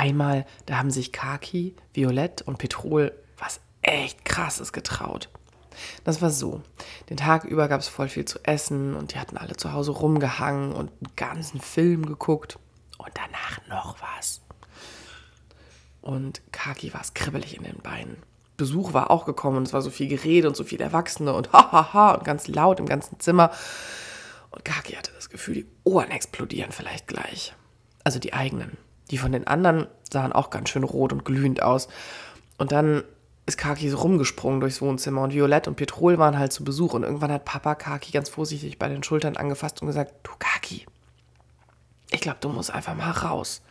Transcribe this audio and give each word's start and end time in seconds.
Einmal, 0.00 0.46
da 0.64 0.78
haben 0.78 0.90
sich 0.90 1.12
Kaki, 1.12 1.76
Violett 1.92 2.40
und 2.40 2.56
Petrol 2.56 3.12
was 3.36 3.60
echt 3.82 4.24
krasses 4.24 4.72
getraut. 4.72 5.28
Das 6.04 6.22
war 6.22 6.30
so. 6.30 6.62
Den 7.10 7.18
Tag 7.18 7.44
über 7.44 7.68
gab 7.68 7.82
es 7.82 7.88
voll 7.88 8.08
viel 8.08 8.24
zu 8.24 8.38
essen 8.42 8.94
und 8.94 9.12
die 9.12 9.18
hatten 9.18 9.36
alle 9.36 9.56
zu 9.56 9.74
Hause 9.74 9.90
rumgehangen 9.90 10.72
und 10.72 10.88
einen 10.88 11.16
ganzen 11.16 11.60
Film 11.60 12.06
geguckt. 12.06 12.58
Und 12.96 13.10
danach 13.12 13.60
noch 13.68 14.00
was. 14.00 14.40
Und 16.00 16.40
Kaki 16.50 16.94
war 16.94 17.02
es 17.02 17.12
kribbelig 17.12 17.58
in 17.58 17.64
den 17.64 17.82
Beinen. 17.82 18.16
Besuch 18.56 18.94
war 18.94 19.10
auch 19.10 19.26
gekommen 19.26 19.58
und 19.58 19.66
es 19.66 19.74
war 19.74 19.82
so 19.82 19.90
viel 19.90 20.08
Gerede 20.08 20.48
und 20.48 20.56
so 20.56 20.64
viel 20.64 20.80
Erwachsene 20.80 21.34
und 21.34 21.52
hahaha 21.52 22.12
und 22.14 22.24
ganz 22.24 22.48
laut 22.48 22.80
im 22.80 22.86
ganzen 22.86 23.20
Zimmer. 23.20 23.50
Und 24.50 24.64
Kaki 24.64 24.94
hatte 24.94 25.12
das 25.14 25.28
Gefühl, 25.28 25.56
die 25.56 25.66
Ohren 25.84 26.10
explodieren 26.10 26.72
vielleicht 26.72 27.06
gleich. 27.06 27.54
Also 28.02 28.18
die 28.18 28.32
eigenen. 28.32 28.78
Die 29.10 29.18
von 29.18 29.32
den 29.32 29.46
anderen 29.46 29.86
sahen 30.10 30.32
auch 30.32 30.50
ganz 30.50 30.70
schön 30.70 30.84
rot 30.84 31.12
und 31.12 31.24
glühend 31.24 31.62
aus. 31.62 31.88
Und 32.58 32.72
dann 32.72 33.04
ist 33.46 33.58
Kaki 33.58 33.88
so 33.88 33.98
rumgesprungen 33.98 34.60
durchs 34.60 34.80
Wohnzimmer 34.80 35.22
und 35.22 35.34
Violett 35.34 35.66
und 35.66 35.74
Petrol 35.74 36.18
waren 36.18 36.38
halt 36.38 36.52
zu 36.52 36.62
Besuch 36.62 36.94
und 36.94 37.02
irgendwann 37.02 37.32
hat 37.32 37.44
Papa 37.44 37.74
Kaki 37.74 38.12
ganz 38.12 38.28
vorsichtig 38.28 38.78
bei 38.78 38.88
den 38.88 39.02
Schultern 39.02 39.36
angefasst 39.36 39.82
und 39.82 39.88
gesagt, 39.88 40.14
du 40.22 40.30
Kaki, 40.38 40.86
ich 42.10 42.20
glaube, 42.20 42.38
du 42.40 42.48
musst 42.48 42.72
einfach 42.72 42.94
mal 42.94 43.10
raus. 43.10 43.62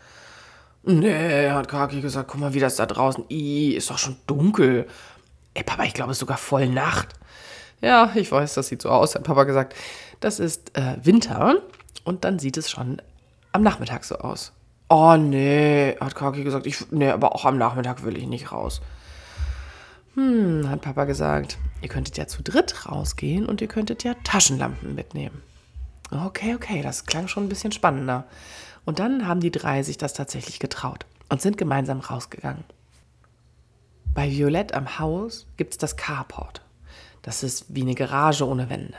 Nee, 0.83 1.49
hat 1.49 1.67
Kaki 1.67 2.01
gesagt, 2.01 2.29
guck 2.29 2.39
mal, 2.39 2.53
wie 2.53 2.59
das 2.59 2.77
da 2.77 2.85
draußen, 2.85 3.25
Ih, 3.29 3.75
ist 3.75 3.89
doch 3.89 3.97
schon 3.97 4.17
dunkel. 4.27 4.87
Ey, 5.53 5.63
Papa, 5.63 5.83
ich 5.83 5.93
glaube, 5.93 6.11
es 6.11 6.15
ist 6.15 6.21
sogar 6.21 6.37
voll 6.37 6.67
Nacht. 6.67 7.13
Ja, 7.81 8.11
ich 8.15 8.31
weiß, 8.31 8.55
das 8.55 8.67
sieht 8.67 8.81
so 8.81 8.89
aus, 8.89 9.15
hat 9.15 9.23
Papa 9.23 9.43
gesagt. 9.45 9.75
Das 10.19 10.39
ist 10.39 10.75
äh, 10.77 10.97
Winter 11.01 11.57
und 12.03 12.25
dann 12.25 12.39
sieht 12.39 12.57
es 12.57 12.69
schon 12.69 13.01
am 13.51 13.63
Nachmittag 13.63 14.03
so 14.03 14.15
aus. 14.17 14.51
Oh 14.89 15.15
nee, 15.15 15.95
hat 15.99 16.15
Kaki 16.15 16.43
gesagt, 16.43 16.65
ich, 16.65 16.91
nee, 16.91 17.09
aber 17.09 17.35
auch 17.35 17.45
am 17.45 17.59
Nachmittag 17.59 18.03
will 18.03 18.17
ich 18.17 18.25
nicht 18.25 18.51
raus. 18.51 18.81
Hm, 20.15 20.67
hat 20.67 20.81
Papa 20.81 21.05
gesagt, 21.05 21.59
ihr 21.83 21.89
könntet 21.89 22.17
ja 22.17 22.25
zu 22.25 22.41
dritt 22.41 22.87
rausgehen 22.87 23.45
und 23.45 23.61
ihr 23.61 23.67
könntet 23.67 24.03
ja 24.03 24.15
Taschenlampen 24.23 24.95
mitnehmen. 24.95 25.43
Okay, 26.11 26.55
okay, 26.55 26.81
das 26.81 27.05
klang 27.05 27.27
schon 27.27 27.45
ein 27.45 27.49
bisschen 27.49 27.71
spannender. 27.71 28.25
Und 28.83 28.97
dann 28.97 29.27
haben 29.27 29.41
die 29.41 29.51
drei 29.51 29.83
sich 29.83 29.99
das 29.99 30.13
tatsächlich 30.13 30.59
getraut 30.59 31.05
und 31.29 31.39
sind 31.39 31.57
gemeinsam 31.57 31.99
rausgegangen. 31.99 32.63
Bei 34.15 34.31
Violett 34.31 34.73
am 34.73 34.97
Haus 34.97 35.45
gibt 35.57 35.73
es 35.73 35.77
das 35.77 35.97
Carport. 35.97 36.61
Das 37.21 37.43
ist 37.43 37.65
wie 37.69 37.81
eine 37.81 37.93
Garage 37.93 38.47
ohne 38.47 38.71
Wände. 38.71 38.95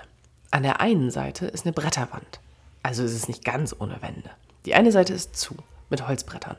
An 0.53 0.63
der 0.63 0.81
einen 0.81 1.11
Seite 1.11 1.47
ist 1.47 1.67
eine 1.67 1.73
Bretterwand. 1.73 2.39
Also 2.85 3.03
ist 3.03 3.15
es 3.15 3.27
nicht 3.27 3.45
ganz 3.45 3.75
ohne 3.77 4.01
Wände. 4.03 4.31
Die 4.65 4.75
eine 4.75 4.93
Seite 4.93 5.13
ist 5.13 5.37
zu, 5.37 5.57
mit 5.91 6.07
Holzbrettern. 6.07 6.57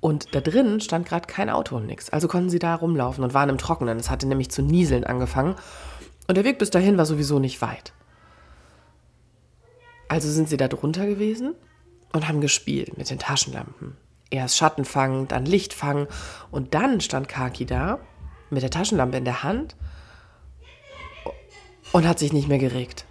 Und 0.00 0.34
da 0.34 0.40
drin 0.40 0.80
stand 0.80 1.08
gerade 1.08 1.26
kein 1.26 1.48
Auto 1.48 1.76
und 1.76 1.86
nichts. 1.86 2.10
Also 2.10 2.28
konnten 2.28 2.50
sie 2.50 2.58
da 2.58 2.74
rumlaufen 2.74 3.24
und 3.24 3.32
waren 3.32 3.48
im 3.48 3.56
Trockenen. 3.56 3.98
Es 3.98 4.10
hatte 4.10 4.26
nämlich 4.26 4.50
zu 4.50 4.60
nieseln 4.60 5.04
angefangen. 5.04 5.54
Und 6.26 6.36
der 6.36 6.44
Weg 6.44 6.58
bis 6.58 6.70
dahin 6.70 6.98
war 6.98 7.06
sowieso 7.06 7.38
nicht 7.38 7.62
weit. 7.62 7.94
Also 10.08 10.30
sind 10.30 10.48
sie 10.48 10.56
da 10.56 10.68
drunter 10.68 11.06
gewesen 11.06 11.54
und 12.12 12.28
haben 12.28 12.40
gespielt 12.40 12.98
mit 12.98 13.08
den 13.08 13.18
Taschenlampen. 13.18 13.96
Erst 14.30 14.56
Schatten 14.56 14.84
fangen, 14.84 15.28
dann 15.28 15.46
Licht 15.46 15.72
fangen. 15.72 16.06
Und 16.50 16.74
dann 16.74 17.00
stand 17.00 17.28
Kaki 17.28 17.64
da 17.66 17.98
mit 18.50 18.62
der 18.62 18.70
Taschenlampe 18.70 19.16
in 19.16 19.24
der 19.24 19.42
Hand 19.42 19.74
und 21.92 22.06
hat 22.06 22.18
sich 22.18 22.32
nicht 22.32 22.48
mehr 22.48 22.58
geregt. 22.58 23.06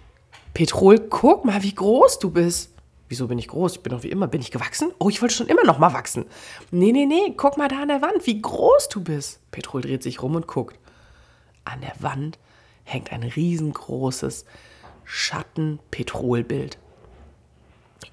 Petrol, 0.52 1.00
guck 1.00 1.44
mal, 1.44 1.62
wie 1.62 1.74
groß 1.74 2.18
du 2.20 2.30
bist. 2.30 2.73
Wieso 3.14 3.28
bin 3.28 3.38
ich 3.38 3.46
groß? 3.46 3.76
Ich 3.76 3.80
bin 3.80 3.92
doch 3.92 4.02
wie 4.02 4.10
immer. 4.10 4.26
Bin 4.26 4.40
ich 4.40 4.50
gewachsen? 4.50 4.90
Oh, 4.98 5.08
ich 5.08 5.22
wollte 5.22 5.36
schon 5.36 5.46
immer 5.46 5.62
noch 5.62 5.78
mal 5.78 5.92
wachsen. 5.92 6.26
Nee, 6.72 6.90
nee, 6.90 7.06
nee. 7.06 7.32
Guck 7.36 7.56
mal 7.56 7.68
da 7.68 7.82
an 7.82 7.86
der 7.86 8.02
Wand, 8.02 8.26
wie 8.26 8.42
groß 8.42 8.88
du 8.88 9.04
bist. 9.04 9.38
Petrol 9.52 9.82
dreht 9.82 10.02
sich 10.02 10.20
rum 10.20 10.34
und 10.34 10.48
guckt. 10.48 10.76
An 11.64 11.80
der 11.80 11.92
Wand 12.00 12.40
hängt 12.82 13.12
ein 13.12 13.22
riesengroßes 13.22 14.46
Schatten-Petrolbild. 15.04 16.76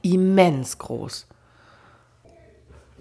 Immens 0.03 0.78
groß. 0.78 1.26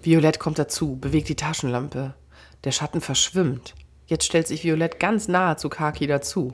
Violett 0.01 0.39
kommt 0.39 0.57
dazu, 0.57 0.95
bewegt 0.95 1.29
die 1.29 1.35
Taschenlampe. 1.35 2.15
Der 2.63 2.71
Schatten 2.71 3.01
verschwimmt. 3.01 3.75
Jetzt 4.07 4.25
stellt 4.25 4.47
sich 4.47 4.63
Violett 4.63 4.99
ganz 4.99 5.27
nahe 5.27 5.55
zu 5.57 5.69
Kaki 5.69 6.07
dazu. 6.07 6.51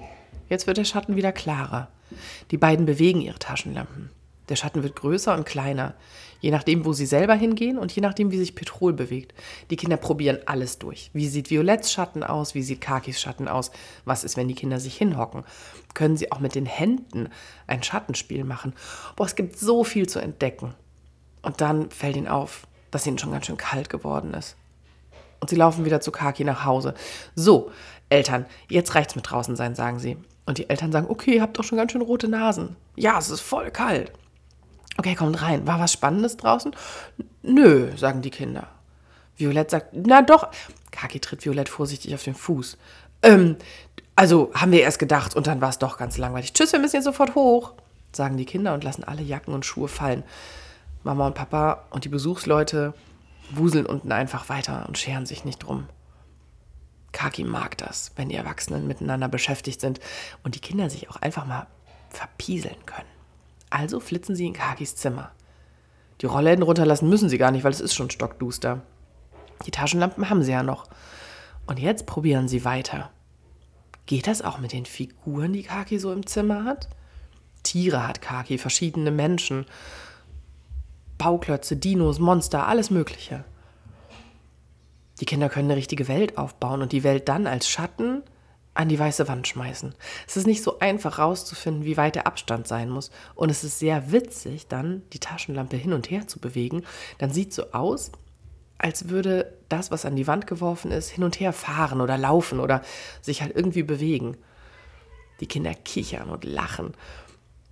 Jetzt 0.49 0.67
wird 0.67 0.75
der 0.75 0.83
Schatten 0.83 1.15
wieder 1.15 1.31
klarer. 1.31 1.87
Die 2.51 2.57
beiden 2.57 2.85
bewegen 2.85 3.21
ihre 3.21 3.39
Taschenlampen. 3.39 4.09
Der 4.49 4.55
Schatten 4.55 4.83
wird 4.83 4.95
größer 4.95 5.33
und 5.33 5.45
kleiner, 5.45 5.93
je 6.39 6.51
nachdem, 6.51 6.85
wo 6.85 6.93
sie 6.93 7.05
selber 7.05 7.33
hingehen 7.33 7.77
und 7.77 7.91
je 7.91 8.01
nachdem, 8.01 8.31
wie 8.31 8.37
sich 8.37 8.55
Petrol 8.55 8.93
bewegt. 8.93 9.33
Die 9.69 9.75
Kinder 9.75 9.97
probieren 9.97 10.39
alles 10.45 10.79
durch. 10.79 11.09
Wie 11.13 11.27
sieht 11.27 11.49
Violetts 11.49 11.91
Schatten 11.91 12.23
aus? 12.23 12.55
Wie 12.55 12.63
sieht 12.63 12.79
Kakis 12.79 13.19
Schatten 13.19 13.47
aus? 13.47 13.71
Was 14.05 14.23
ist, 14.23 14.37
wenn 14.37 14.47
die 14.47 14.55
Kinder 14.55 14.79
sich 14.79 14.95
hinhocken? 14.95 15.43
Können 15.93 16.15
sie 16.15 16.31
auch 16.31 16.39
mit 16.39 16.55
den 16.55 16.65
Händen 16.65 17.29
ein 17.67 17.83
Schattenspiel 17.83 18.43
machen? 18.43 18.73
Boah, 19.15 19.25
es 19.25 19.35
gibt 19.35 19.57
so 19.57 19.83
viel 19.83 20.07
zu 20.07 20.19
entdecken. 20.19 20.73
Und 21.41 21.61
dann 21.61 21.89
fällt 21.91 22.15
ihnen 22.15 22.27
auf, 22.27 22.67
dass 22.91 23.05
ihnen 23.05 23.17
schon 23.17 23.31
ganz 23.31 23.45
schön 23.45 23.57
kalt 23.57 23.89
geworden 23.89 24.33
ist. 24.33 24.55
Und 25.39 25.49
sie 25.49 25.55
laufen 25.55 25.85
wieder 25.85 26.01
zu 26.01 26.11
Kaki 26.11 26.43
nach 26.43 26.65
Hause. 26.65 26.93
So, 27.35 27.71
Eltern, 28.09 28.45
jetzt 28.69 28.95
reicht's 28.95 29.15
mit 29.15 29.29
draußen 29.29 29.55
sein, 29.55 29.75
sagen 29.75 29.99
sie. 29.99 30.17
Und 30.45 30.57
die 30.57 30.69
Eltern 30.69 30.91
sagen, 30.91 31.07
okay, 31.09 31.35
ihr 31.35 31.41
habt 31.41 31.59
doch 31.59 31.63
schon 31.63 31.77
ganz 31.77 31.91
schön 31.91 32.01
rote 32.01 32.27
Nasen. 32.27 32.75
Ja, 32.95 33.19
es 33.19 33.29
ist 33.29 33.41
voll 33.41 33.69
kalt. 33.69 34.13
Okay, 34.97 35.15
kommt 35.15 35.41
rein. 35.41 35.67
War 35.67 35.79
was 35.79 35.93
Spannendes 35.93 36.37
draußen? 36.37 36.75
Nö, 37.43 37.95
sagen 37.95 38.21
die 38.21 38.31
Kinder. 38.31 38.67
Violett 39.35 39.69
sagt, 39.69 39.89
na 39.93 40.21
doch. 40.21 40.49
Kaki 40.91 41.19
tritt 41.19 41.45
Violett 41.45 41.69
vorsichtig 41.69 42.13
auf 42.15 42.23
den 42.23 42.33
Fuß. 42.33 42.77
Ähm, 43.21 43.57
also 44.15 44.51
haben 44.55 44.71
wir 44.71 44.81
erst 44.81 44.97
gedacht 44.97 45.35
und 45.35 45.45
dann 45.45 45.61
war 45.61 45.69
es 45.69 45.77
doch 45.77 45.97
ganz 45.97 46.17
langweilig. 46.17 46.53
Tschüss, 46.53 46.71
wir 46.73 46.79
müssen 46.79 46.95
jetzt 46.95 47.05
sofort 47.05 47.35
hoch, 47.35 47.73
sagen 48.11 48.37
die 48.37 48.45
Kinder 48.45 48.73
und 48.73 48.83
lassen 48.83 49.03
alle 49.03 49.21
Jacken 49.21 49.53
und 49.53 49.65
Schuhe 49.65 49.87
fallen. 49.87 50.23
Mama 51.03 51.27
und 51.27 51.35
Papa 51.35 51.85
und 51.91 52.03
die 52.03 52.09
Besuchsleute 52.09 52.95
wuseln 53.51 53.85
unten 53.85 54.11
einfach 54.11 54.49
weiter 54.49 54.85
und 54.87 54.97
scheren 54.97 55.27
sich 55.27 55.45
nicht 55.45 55.59
drum. 55.59 55.87
Kaki 57.11 57.43
mag 57.43 57.77
das, 57.77 58.11
wenn 58.15 58.29
die 58.29 58.35
Erwachsenen 58.35 58.87
miteinander 58.87 59.27
beschäftigt 59.27 59.81
sind 59.81 59.99
und 60.43 60.55
die 60.55 60.59
Kinder 60.59 60.89
sich 60.89 61.09
auch 61.09 61.15
einfach 61.17 61.45
mal 61.45 61.67
verpieseln 62.09 62.85
können. 62.85 63.16
Also 63.69 63.99
flitzen 63.99 64.35
sie 64.35 64.45
in 64.45 64.53
Kakis 64.53 64.95
Zimmer. 64.95 65.31
Die 66.21 66.25
Rollläden 66.25 66.63
runterlassen 66.63 67.09
müssen 67.09 67.29
sie 67.29 67.37
gar 67.37 67.51
nicht, 67.51 67.63
weil 67.63 67.71
es 67.71 67.81
ist 67.81 67.93
schon 67.93 68.09
stockduster. 68.09 68.81
Die 69.65 69.71
Taschenlampen 69.71 70.29
haben 70.29 70.43
sie 70.43 70.51
ja 70.51 70.63
noch. 70.63 70.85
Und 71.67 71.79
jetzt 71.79 72.05
probieren 72.05 72.47
sie 72.47 72.65
weiter. 72.65 73.11
Geht 74.05 74.27
das 74.27 74.41
auch 74.41 74.57
mit 74.57 74.71
den 74.71 74.85
Figuren, 74.85 75.53
die 75.53 75.63
Kaki 75.63 75.99
so 75.99 76.13
im 76.13 76.25
Zimmer 76.25 76.63
hat? 76.63 76.87
Tiere 77.63 78.07
hat 78.07 78.21
Kaki, 78.21 78.57
verschiedene 78.57 79.11
Menschen, 79.11 79.65
Bauklötze, 81.17 81.75
Dinos, 81.75 82.19
Monster, 82.19 82.67
alles 82.67 82.89
Mögliche. 82.89 83.43
Die 85.19 85.25
Kinder 85.25 85.49
können 85.49 85.69
eine 85.69 85.77
richtige 85.77 86.07
Welt 86.07 86.37
aufbauen 86.37 86.81
und 86.81 86.91
die 86.91 87.03
Welt 87.03 87.27
dann 87.27 87.47
als 87.47 87.67
Schatten 87.67 88.23
an 88.77 88.89
die 88.89 88.99
weiße 88.99 89.27
Wand 89.27 89.47
schmeißen. 89.47 89.95
Es 90.27 90.37
ist 90.37 90.45
nicht 90.45 90.61
so 90.61 90.79
einfach 90.79 91.17
rauszufinden, 91.17 91.83
wie 91.83 91.97
weit 91.97 92.15
der 92.15 92.27
Abstand 92.27 92.67
sein 92.67 92.89
muss. 92.89 93.09
Und 93.35 93.49
es 93.49 93.63
ist 93.63 93.79
sehr 93.79 94.11
witzig, 94.11 94.67
dann 94.67 95.01
die 95.13 95.19
Taschenlampe 95.19 95.77
hin 95.77 95.93
und 95.93 96.11
her 96.11 96.27
zu 96.27 96.39
bewegen. 96.39 96.83
Dann 97.17 97.31
sieht 97.31 97.53
so 97.53 97.71
aus, 97.71 98.11
als 98.77 99.09
würde 99.09 99.57
das, 99.69 99.89
was 99.89 100.05
an 100.05 100.15
die 100.15 100.27
Wand 100.27 100.45
geworfen 100.45 100.91
ist, 100.91 101.09
hin 101.09 101.23
und 101.23 101.39
her 101.39 101.53
fahren 101.53 102.01
oder 102.01 102.17
laufen 102.17 102.59
oder 102.59 102.83
sich 103.21 103.41
halt 103.41 103.55
irgendwie 103.55 103.83
bewegen. 103.83 104.37
Die 105.39 105.47
Kinder 105.47 105.73
kichern 105.73 106.29
und 106.29 106.43
lachen 106.43 106.93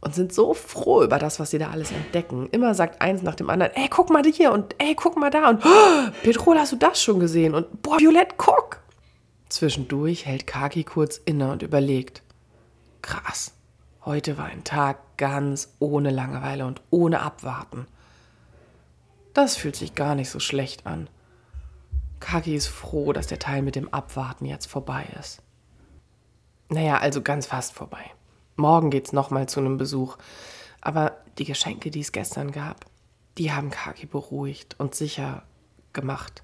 und 0.01 0.15
sind 0.15 0.33
so 0.33 0.53
froh 0.53 1.03
über 1.03 1.19
das, 1.19 1.39
was 1.39 1.51
sie 1.51 1.57
da 1.59 1.69
alles 1.69 1.91
entdecken. 1.91 2.47
Immer 2.51 2.73
sagt 2.73 3.01
eins 3.01 3.21
nach 3.21 3.35
dem 3.35 3.49
anderen, 3.49 3.73
ey, 3.75 3.87
guck 3.89 4.09
mal 4.09 4.23
hier 4.23 4.51
und 4.51 4.75
ey, 4.79 4.95
guck 4.95 5.17
mal 5.17 5.29
da 5.29 5.49
und 5.49 5.63
oh, 5.65 6.11
Petrol, 6.23 6.57
hast 6.57 6.71
du 6.71 6.77
das 6.77 7.01
schon 7.01 7.19
gesehen? 7.19 7.53
Und 7.53 7.81
boah, 7.81 7.99
Violett, 7.99 8.37
guck! 8.37 8.84
Zwischendurch 9.55 10.25
hält 10.25 10.47
Kaki 10.47 10.83
kurz 10.83 11.15
inne 11.15 11.49
und 11.49 11.61
überlegt. 11.61 12.23
Krass, 13.01 13.53
heute 14.03 14.37
war 14.37 14.47
ein 14.47 14.65
Tag 14.65 15.15
ganz 15.15 15.77
ohne 15.79 16.09
Langeweile 16.09 16.65
und 16.65 16.81
ohne 16.89 17.21
Abwarten. 17.21 17.87
Das 19.33 19.55
fühlt 19.55 19.77
sich 19.77 19.95
gar 19.95 20.13
nicht 20.13 20.29
so 20.29 20.41
schlecht 20.41 20.85
an. 20.85 21.09
Kaki 22.19 22.53
ist 22.53 22.67
froh, 22.67 23.13
dass 23.13 23.27
der 23.27 23.39
Teil 23.39 23.61
mit 23.61 23.77
dem 23.77 23.93
Abwarten 23.93 24.43
jetzt 24.43 24.65
vorbei 24.65 25.07
ist. 25.21 25.41
Naja, 26.67 26.97
also 26.97 27.21
ganz 27.21 27.45
fast 27.45 27.71
vorbei. 27.75 28.11
Morgen 28.57 28.89
geht's 28.89 29.13
nochmal 29.13 29.47
zu 29.47 29.61
einem 29.61 29.77
Besuch. 29.77 30.17
Aber 30.81 31.13
die 31.37 31.45
Geschenke, 31.45 31.91
die 31.91 32.01
es 32.01 32.11
gestern 32.11 32.51
gab, 32.51 32.87
die 33.37 33.53
haben 33.53 33.69
Kaki 33.69 34.05
beruhigt 34.05 34.75
und 34.79 34.95
sicher 34.95 35.43
gemacht. 35.93 36.43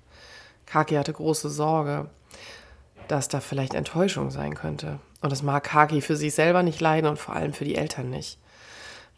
Kaki 0.65 0.95
hatte 0.95 1.11
große 1.11 1.49
Sorge, 1.49 2.09
dass 3.07 3.27
da 3.27 3.39
vielleicht 3.39 3.73
Enttäuschung 3.73 4.31
sein 4.31 4.55
könnte. 4.55 4.99
Und 5.21 5.31
das 5.31 5.43
mag 5.43 5.63
Kaki 5.63 6.01
für 6.01 6.15
sich 6.15 6.33
selber 6.33 6.63
nicht 6.63 6.79
leiden 6.81 7.09
und 7.09 7.19
vor 7.19 7.35
allem 7.35 7.53
für 7.53 7.65
die 7.65 7.75
Eltern 7.75 8.09
nicht. 8.09 8.39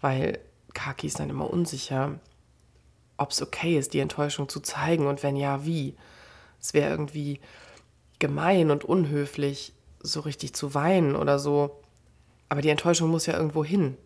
Weil 0.01 0.39
Kaki 0.73 1.07
ist 1.07 1.19
dann 1.19 1.29
immer 1.29 1.49
unsicher, 1.49 2.19
ob 3.17 3.31
es 3.31 3.41
okay 3.41 3.77
ist, 3.77 3.93
die 3.93 3.99
Enttäuschung 3.99 4.49
zu 4.49 4.59
zeigen 4.59 5.07
und 5.07 5.23
wenn 5.23 5.35
ja, 5.35 5.65
wie. 5.65 5.95
Es 6.59 6.73
wäre 6.73 6.89
irgendwie 6.89 7.39
gemein 8.19 8.71
und 8.71 8.83
unhöflich, 8.83 9.73
so 10.01 10.19
richtig 10.21 10.53
zu 10.53 10.73
weinen 10.73 11.15
oder 11.15 11.39
so. 11.39 11.81
Aber 12.49 12.61
die 12.61 12.69
Enttäuschung 12.69 13.09
muss 13.09 13.25
ja 13.25 13.35
irgendwo 13.35 13.63
hin. 13.63 13.97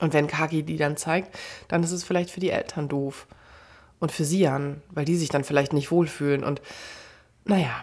Und 0.00 0.12
wenn 0.12 0.26
Kaki 0.26 0.62
die 0.62 0.76
dann 0.76 0.96
zeigt, 0.96 1.36
dann 1.68 1.82
ist 1.82 1.92
es 1.92 2.04
vielleicht 2.04 2.30
für 2.30 2.40
die 2.40 2.50
Eltern 2.50 2.88
doof. 2.88 3.26
Und 3.98 4.12
für 4.12 4.24
Sian, 4.24 4.82
weil 4.90 5.04
die 5.04 5.16
sich 5.16 5.28
dann 5.28 5.44
vielleicht 5.44 5.72
nicht 5.72 5.90
wohlfühlen. 5.90 6.44
Und 6.44 6.62
naja, 7.44 7.82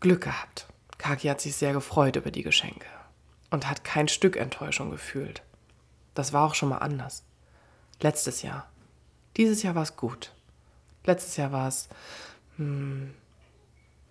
Glück 0.00 0.22
gehabt. 0.22 0.66
Kaki 0.98 1.28
hat 1.28 1.40
sich 1.40 1.56
sehr 1.56 1.72
gefreut 1.72 2.16
über 2.16 2.30
die 2.30 2.42
Geschenke 2.42 2.86
und 3.50 3.68
hat 3.68 3.84
kein 3.84 4.08
Stück 4.08 4.36
Enttäuschung 4.36 4.90
gefühlt. 4.90 5.42
Das 6.14 6.32
war 6.32 6.46
auch 6.46 6.54
schon 6.54 6.70
mal 6.70 6.78
anders. 6.78 7.22
Letztes 8.00 8.42
Jahr. 8.42 8.68
Dieses 9.36 9.62
Jahr 9.62 9.74
war 9.74 9.82
es 9.82 9.96
gut. 9.96 10.32
Letztes 11.04 11.36
Jahr 11.36 11.52
war 11.52 11.68
es 11.68 11.88
hm, 12.56 13.14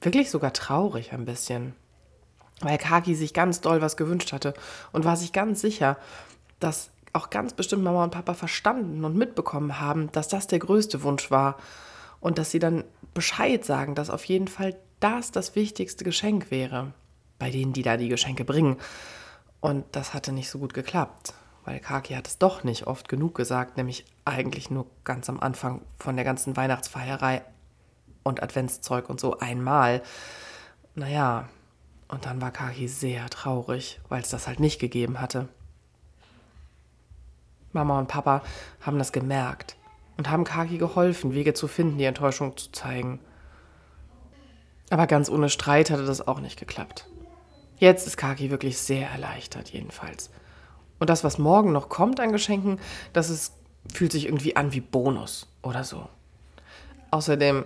wirklich 0.02 0.30
sogar 0.30 0.54
traurig 0.54 1.12
ein 1.12 1.26
bisschen, 1.26 1.76
weil 2.62 2.78
Kaki 2.78 3.16
sich 3.16 3.34
ganz 3.34 3.62
doll 3.62 3.82
was 3.82 3.98
gewünscht 3.98 4.32
hatte 4.32 4.54
und 4.92 5.06
war 5.06 5.18
sich 5.18 5.34
ganz 5.34 5.62
sicher, 5.62 5.98
dass 6.60 6.92
auch 7.14 7.30
ganz 7.30 7.54
bestimmt 7.54 7.84
Mama 7.84 8.04
und 8.04 8.12
Papa 8.12 8.34
verstanden 8.34 9.04
und 9.04 9.16
mitbekommen 9.16 9.80
haben, 9.80 10.12
dass 10.12 10.28
das 10.28 10.48
der 10.48 10.60
größte 10.60 11.02
Wunsch 11.04 11.32
war 11.32 11.58
und 12.20 12.38
dass 12.38 12.52
sie 12.52 12.60
dann 12.60 12.84
Bescheid 13.14 13.66
sagen, 13.66 13.96
dass 13.96 14.10
auf 14.10 14.26
jeden 14.26 14.48
Fall 14.48 14.76
das 15.00 15.31
das 15.31 15.56
wichtigste 15.56 16.04
Geschenk 16.04 16.51
wäre, 16.51 16.94
bei 17.38 17.51
denen, 17.51 17.74
die 17.74 17.84
da 17.84 17.98
die 17.98 18.10
Geschenke 18.10 18.46
bringen. 18.46 18.78
Und 19.62 19.86
das 19.92 20.13
hatte 20.13 20.31
nicht 20.31 20.50
so 20.50 20.60
gut 20.60 20.74
geklappt, 20.74 21.34
weil 21.66 21.80
Kaki 21.80 22.13
hat 22.13 22.28
es 22.28 22.38
doch 22.38 22.63
nicht 22.63 22.88
oft 22.88 23.10
genug 23.10 23.36
gesagt, 23.36 23.78
nämlich 23.78 24.06
eigentlich 24.25 24.69
nur 24.69 24.86
ganz 25.04 25.30
am 25.30 25.40
Anfang 25.40 25.81
von 25.98 26.16
der 26.16 26.25
ganzen 26.25 26.56
Weihnachtsfeierei 26.56 27.42
und 28.24 28.42
Adventszeug 28.44 29.10
und 29.10 29.19
so 29.19 29.40
einmal. 29.40 30.01
Naja, 30.96 31.50
und 32.07 32.25
dann 32.25 32.42
war 32.42 32.52
Kaki 32.52 32.88
sehr 32.88 33.30
traurig, 33.30 34.00
weil 34.10 34.22
es 34.22 34.30
das 34.30 34.48
halt 34.48 34.60
nicht 34.60 34.80
gegeben 34.80 35.22
hatte. 35.22 35.48
Mama 37.72 38.00
und 38.00 38.07
Papa 38.07 38.42
haben 38.81 38.98
das 38.98 39.12
gemerkt 39.12 39.78
und 40.18 40.30
haben 40.30 40.44
Kaki 40.44 40.78
geholfen, 40.78 41.34
Wege 41.34 41.54
zu 41.54 41.68
finden, 41.68 41.98
die 41.98 42.06
Enttäuschung 42.06 42.57
zu 42.57 42.72
zeigen. 42.72 43.19
Aber 44.90 45.08
ganz 45.08 45.30
ohne 45.30 45.50
Streit 45.50 45.92
hatte 45.92 46.06
das 46.06 46.28
auch 46.28 46.40
nicht 46.40 46.60
geklappt. 46.60 47.06
Jetzt 47.78 48.08
ist 48.08 48.18
Kaki 48.18 48.50
wirklich 48.50 48.78
sehr 48.78 49.10
erleichtert, 49.10 49.70
jedenfalls. 49.70 50.30
Und 51.00 51.10
das, 51.10 51.24
was 51.24 51.38
morgen 51.38 51.72
noch 51.72 51.90
kommt 51.90 52.20
an 52.20 52.32
Geschenken, 52.32 52.80
das 53.14 53.30
ist, 53.30 53.54
fühlt 53.94 54.12
sich 54.12 54.26
irgendwie 54.26 54.56
an 54.56 54.74
wie 54.74 54.82
Bonus 54.82 55.48
oder 55.62 55.84
so. 55.84 56.08
Außerdem 57.12 57.66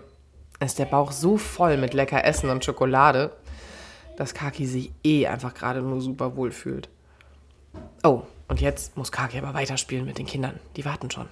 ist 0.59 0.79
der 0.79 0.85
Bauch 0.85 1.11
so 1.11 1.37
voll 1.37 1.77
mit 1.77 1.93
lecker 1.93 2.23
Essen 2.23 2.49
und 2.49 2.63
Schokolade, 2.63 3.35
dass 4.17 4.33
Kaki 4.33 4.67
sich 4.67 4.91
eh 5.03 5.25
einfach 5.27 5.53
gerade 5.53 5.81
nur 5.81 5.99
super 6.01 6.35
wohl 6.35 6.51
fühlt. 6.51 6.89
Oh, 8.03 8.21
und 8.47 8.61
jetzt 8.61 8.95
muss 8.97 9.11
Kaki 9.11 9.39
aber 9.39 9.55
weiterspielen 9.55 10.05
mit 10.05 10.19
den 10.19 10.27
Kindern. 10.27 10.59
Die 10.75 10.85
warten 10.85 11.09
schon. 11.09 11.27